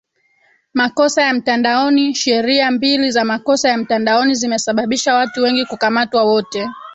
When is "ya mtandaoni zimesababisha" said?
3.69-5.15